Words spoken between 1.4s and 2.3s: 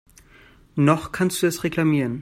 du es reklamieren.